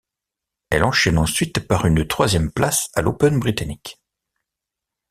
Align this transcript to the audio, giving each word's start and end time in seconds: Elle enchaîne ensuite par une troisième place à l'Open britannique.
Elle 0.71 0.83
enchaîne 0.83 1.19
ensuite 1.19 1.59
par 1.67 1.85
une 1.85 2.07
troisième 2.07 2.51
place 2.51 2.89
à 2.95 3.03
l'Open 3.03 3.37
britannique. 3.39 4.01